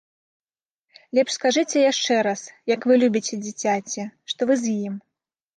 [1.17, 2.41] Лепш скажыце яшчэ раз,
[2.75, 4.95] як вы любіце дзіцяці, што вы з ім.